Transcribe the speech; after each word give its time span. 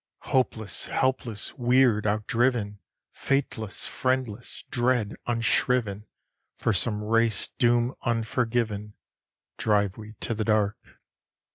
Hopeless, 0.33 0.87
helpless, 0.87 1.53
weird, 1.59 2.07
outdriven, 2.07 2.79
Fateless, 3.11 3.85
friendless, 3.85 4.63
dread, 4.71 5.15
unshriven, 5.27 6.07
For 6.57 6.73
some 6.73 7.03
race 7.03 7.49
doom 7.49 7.93
unforgiven, 8.01 8.95
Drive 9.57 9.97
we 9.97 10.13
to 10.21 10.33
the 10.33 10.45
dark. 10.45 10.99